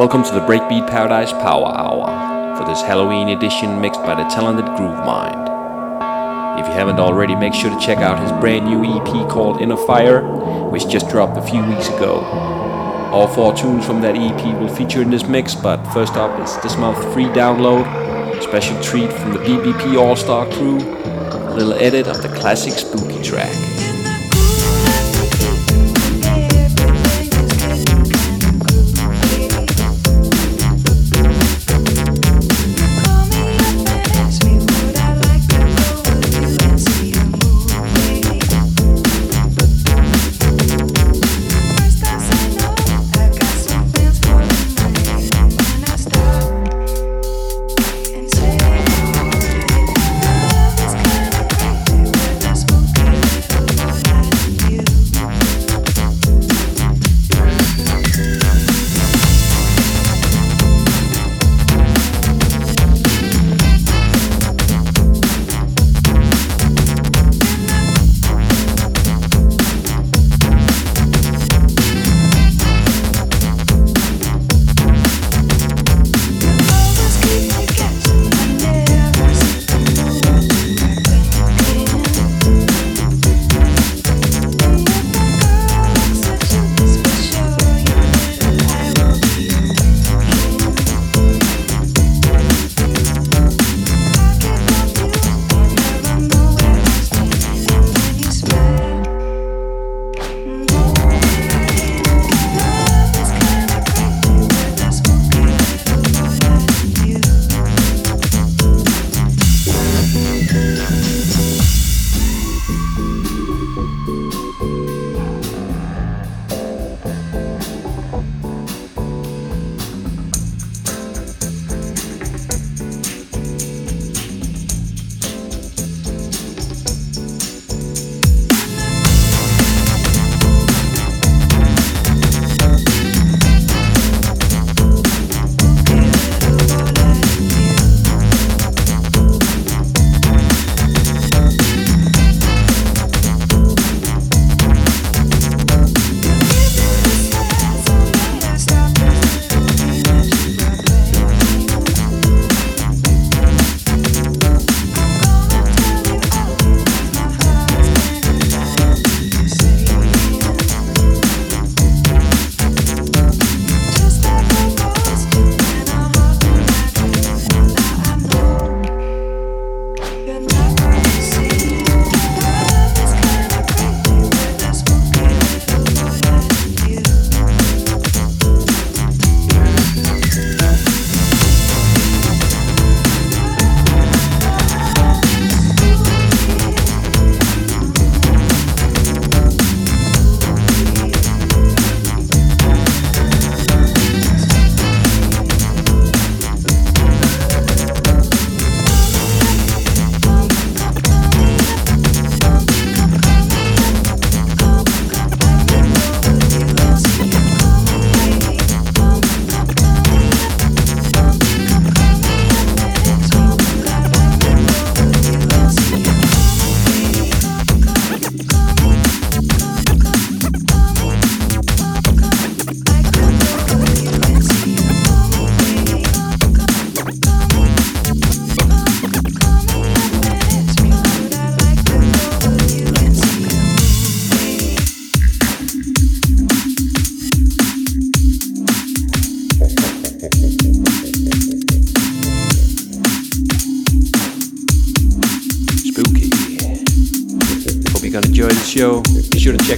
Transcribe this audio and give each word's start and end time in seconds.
Welcome 0.00 0.22
to 0.22 0.32
the 0.32 0.40
Breakbeat 0.40 0.88
Paradise 0.88 1.30
Power 1.30 1.76
Hour 1.76 2.56
for 2.56 2.64
this 2.64 2.80
Halloween 2.80 3.28
edition 3.28 3.82
mixed 3.82 4.00
by 4.00 4.14
the 4.14 4.26
talented 4.30 4.64
Groove 4.74 4.96
Mind. 5.04 6.58
If 6.58 6.66
you 6.66 6.72
haven't 6.72 6.98
already, 6.98 7.34
make 7.34 7.52
sure 7.52 7.68
to 7.68 7.78
check 7.78 7.98
out 7.98 8.18
his 8.18 8.32
brand 8.40 8.64
new 8.64 8.82
EP 8.82 9.28
called 9.28 9.60
Inner 9.60 9.76
Fire, 9.76 10.22
which 10.70 10.88
just 10.88 11.10
dropped 11.10 11.36
a 11.36 11.42
few 11.42 11.62
weeks 11.66 11.88
ago. 11.88 12.20
All 13.12 13.28
four 13.28 13.52
tunes 13.52 13.84
from 13.84 14.00
that 14.00 14.16
EP 14.16 14.58
will 14.58 14.74
feature 14.74 15.02
in 15.02 15.10
this 15.10 15.24
mix, 15.24 15.54
but 15.54 15.84
first 15.92 16.14
up 16.14 16.40
is 16.40 16.56
this 16.62 16.78
month's 16.78 17.04
free 17.12 17.26
download, 17.26 17.84
a 18.38 18.42
special 18.42 18.82
treat 18.82 19.12
from 19.12 19.34
the 19.34 19.40
BBP 19.40 20.00
All 20.00 20.16
Star 20.16 20.50
crew, 20.50 20.78
a 20.78 21.52
little 21.54 21.74
edit 21.74 22.06
of 22.06 22.22
the 22.22 22.28
classic 22.28 22.72
Spooky 22.72 23.22
track. 23.22 23.54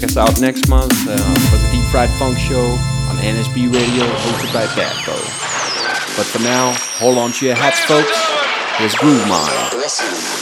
Us 0.04 0.16
out 0.16 0.40
next 0.40 0.68
month 0.68 0.92
uh, 1.08 1.16
for 1.16 1.56
the 1.56 1.68
Deep 1.72 1.84
Fried 1.90 2.10
Funk 2.10 2.38
Show 2.38 2.64
on 3.08 3.16
NSB 3.16 3.72
Radio, 3.72 4.04
hosted 4.04 4.52
by 4.52 4.66
Badbo. 4.66 5.16
But 6.16 6.26
for 6.26 6.38
now, 6.40 6.72
hold 6.98 7.18
on 7.18 7.32
to 7.32 7.46
your 7.46 7.54
hats, 7.54 7.80
folks. 7.84 8.16
Here's 8.78 8.94
Groove 8.94 9.26
Mind. 9.26 10.41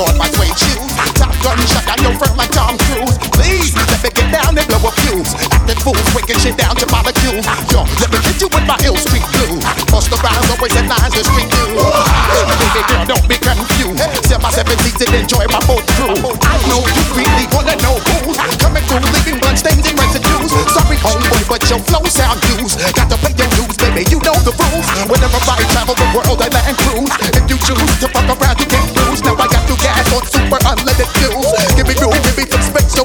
board 0.00 0.16
my 0.16 0.28
suede 0.32 0.56
shoes. 0.56 0.92
Top 1.20 1.32
gun 1.44 1.60
shut 1.68 1.84
down 1.84 2.00
your 2.00 2.16
firm 2.16 2.32
like 2.40 2.52
Tom 2.56 2.80
Cruise. 2.88 3.16
Please, 3.36 3.76
let 3.76 4.00
me 4.00 4.10
get 4.16 4.28
down 4.32 4.56
and 4.56 4.64
blow 4.64 4.88
a 4.88 4.90
fuse. 5.04 5.32
Acting 5.52 5.80
fools, 5.84 6.06
breaking 6.16 6.40
shit 6.40 6.56
down 6.56 6.72
to 6.80 6.86
molecules. 6.88 7.44
Yo, 7.68 7.84
let 8.00 8.08
me 8.08 8.18
hit 8.24 8.40
you 8.40 8.48
with 8.48 8.64
my 8.64 8.78
ill 8.88 8.96
street 8.96 9.26
blues. 9.36 9.60
Bust 9.92 10.08
around, 10.16 10.44
always 10.48 10.72
in 10.72 10.88
lines 10.88 11.12
to 11.12 11.22
street 11.28 11.52
you. 11.52 11.76
Baby 11.76 12.82
girl, 12.88 13.04
don't 13.12 13.26
be 13.28 13.36
confused. 13.36 14.00
Sell 14.24 14.40
my 14.40 14.48
seven 14.48 14.76
seats 14.80 15.04
and 15.04 15.12
enjoy 15.20 15.44
my 15.52 15.60
boat 15.68 15.84
crew. 16.00 16.16
I 16.48 16.56
know 16.64 16.80
you 16.80 17.04
really 17.12 17.46
wanna 17.52 17.76
know 17.84 18.00
who's 18.00 18.40
coming 18.56 18.84
through, 18.88 19.04
leaving 19.12 19.38
one 19.44 19.56
stains 19.60 19.84
and 19.84 19.96
residues. 20.00 20.48
Sorry, 20.72 20.96
homeboy, 21.04 21.44
but 21.44 21.60
your 21.68 21.80
flow 21.84 22.04
sound 22.08 22.40
used. 22.56 22.80
Got 22.96 23.12
to 23.12 23.16
play 23.20 23.36
your 23.36 23.50
dues, 23.52 23.76
baby, 23.76 24.08
you 24.08 24.18
know 24.24 24.36
the 24.48 24.54
rules. 24.56 24.88
Whenever 25.12 25.40
I 25.44 25.60
travel 25.76 25.92
the 25.92 26.08
world, 26.16 26.40
I 26.40 26.48
land 26.48 26.76
cruise. 26.88 27.12
If 27.36 27.44
you 27.52 27.58
choose 27.68 27.92
to 28.00 28.08
fuck 28.08 28.28
around, 28.32 28.56
you 28.60 28.68
can't 28.70 28.99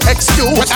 excuse. 0.07 0.75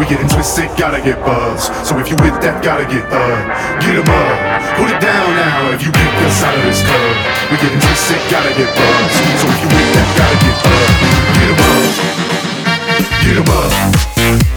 We 0.00 0.06
getting 0.06 0.28
twisted, 0.28 0.70
gotta 0.78 1.02
get 1.02 1.20
buzzed. 1.26 1.68
So 1.84 1.98
if 1.98 2.08
you 2.08 2.16
with 2.24 2.40
that, 2.40 2.64
gotta 2.64 2.88
get 2.88 3.04
up. 3.12 3.36
Get 3.84 4.00
em 4.00 4.08
up, 4.08 4.80
put 4.80 4.88
it 4.88 4.96
down 4.96 5.28
now 5.36 5.76
if 5.76 5.84
you 5.84 5.92
get 5.92 6.24
us 6.24 6.40
out 6.40 6.56
of 6.56 6.64
this 6.64 6.80
club. 6.80 7.16
We 7.52 7.60
getting 7.60 7.80
twisted, 7.84 8.16
gotta 8.32 8.48
get 8.56 8.72
buzzed. 8.72 9.20
So 9.36 9.46
if 9.52 9.60
you 9.60 9.68
with 9.68 9.92
that, 9.92 10.08
gotta 10.16 10.38
get 10.40 10.56
up. 10.64 10.88
Get 11.36 11.52
em 11.52 11.60
up, 11.68 11.92
get 13.20 13.36
em 13.36 14.44
up. 14.46 14.49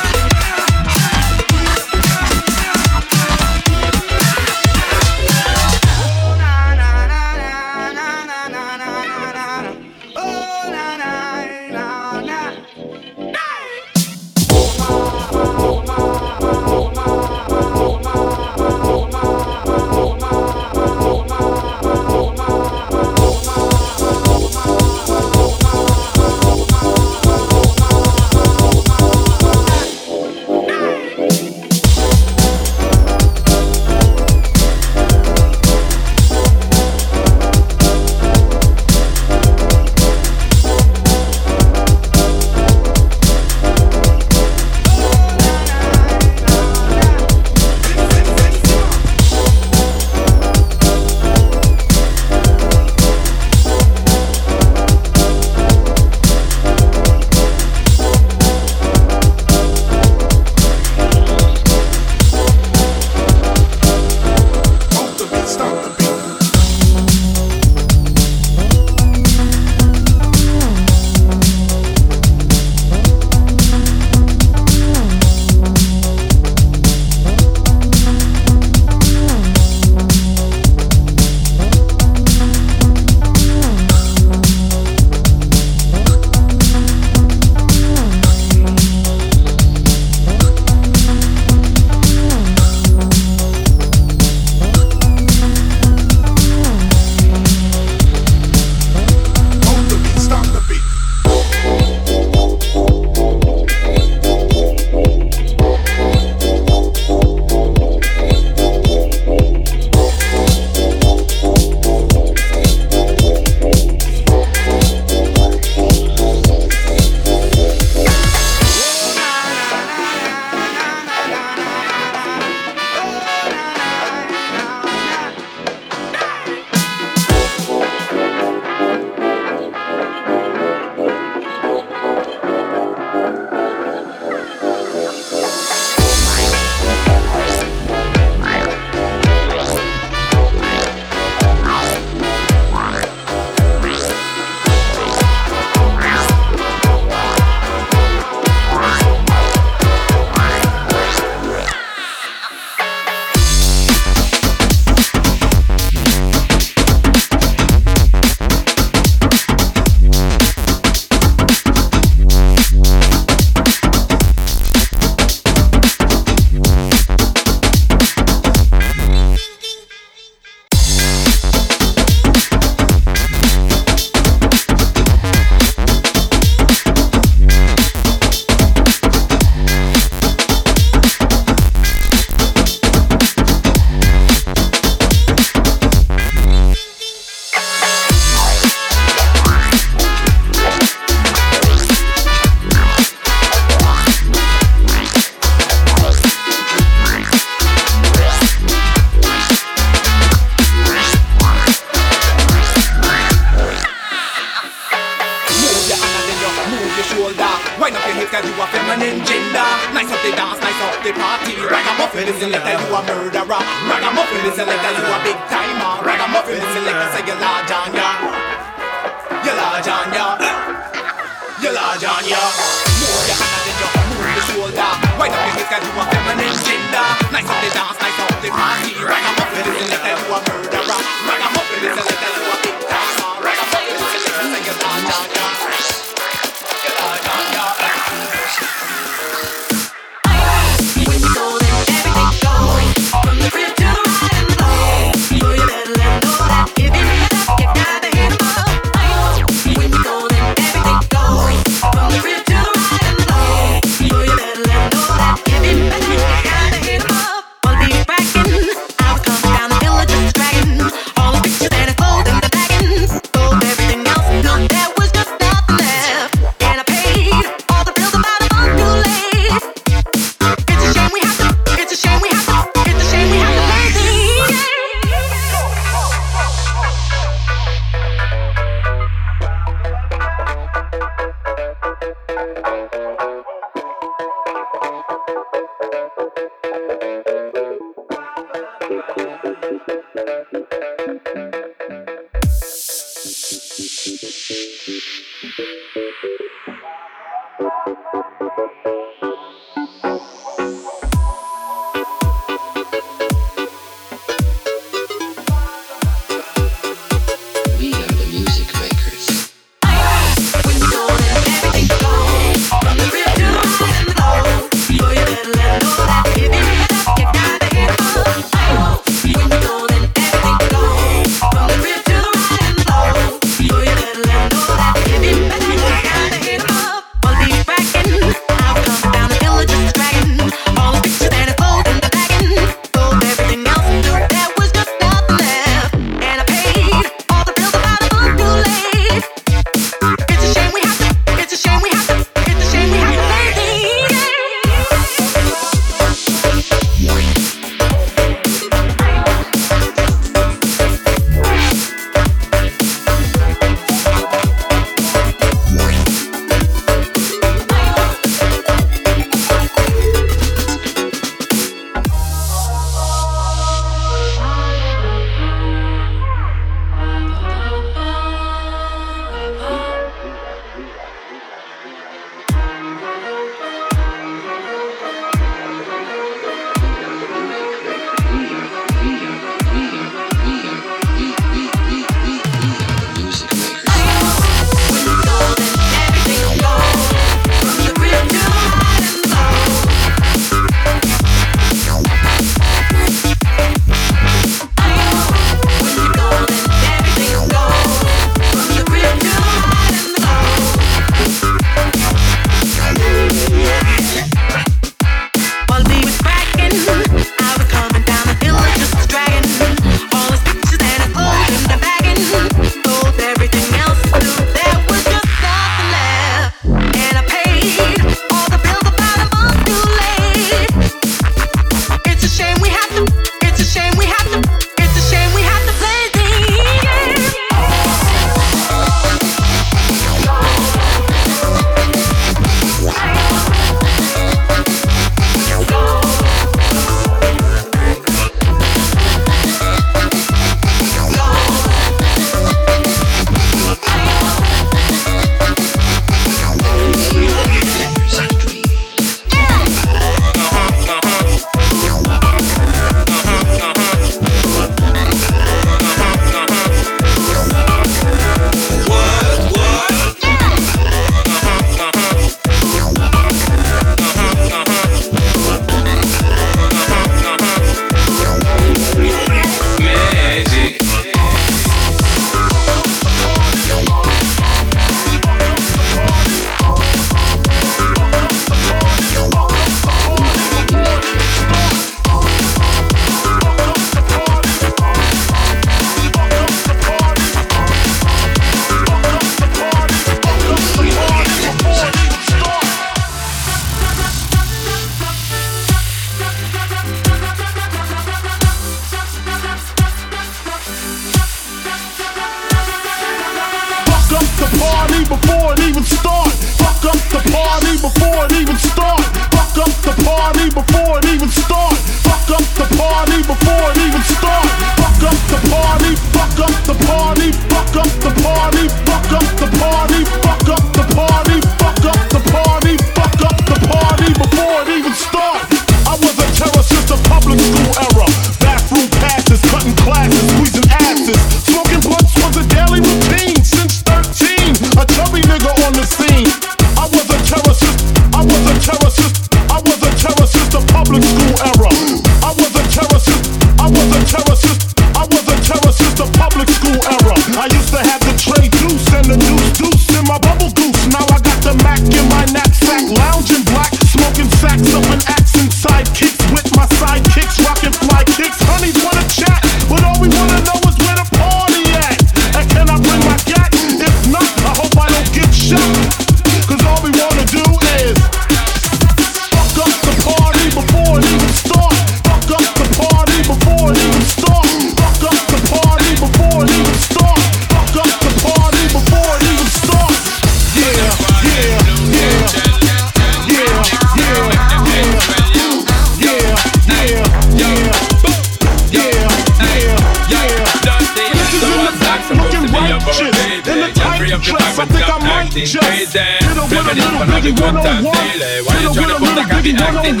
be 599.44 599.52
101. 599.52 600.00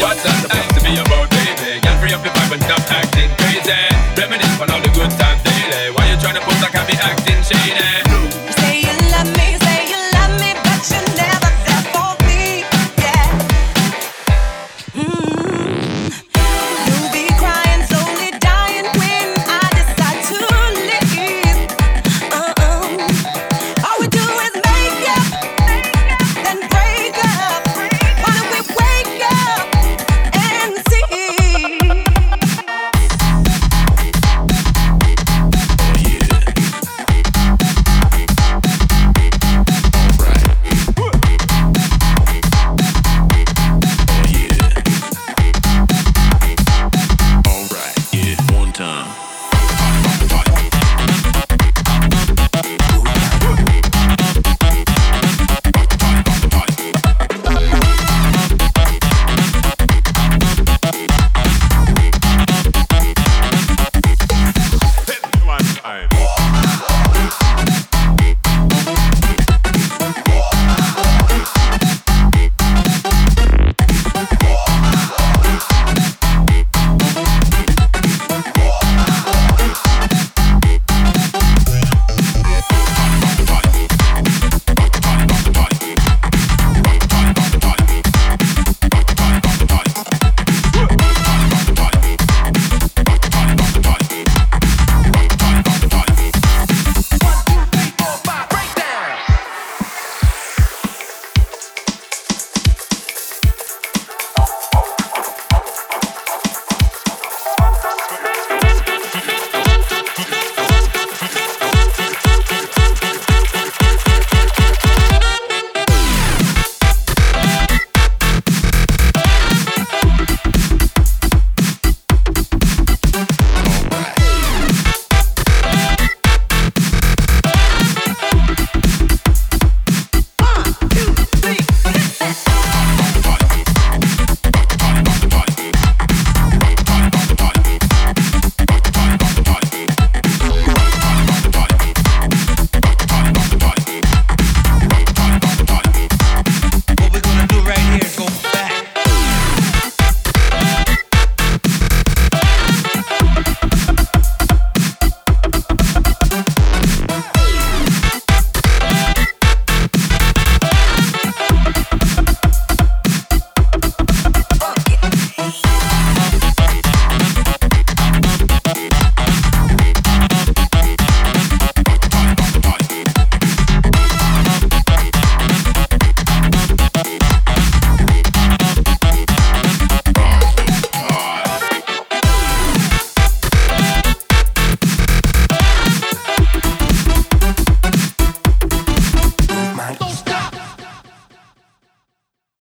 What's 0.00 0.24
up? 0.24 0.50
have 0.50 0.78
to 0.78 0.82
be 0.82 0.96
about? 0.96 1.25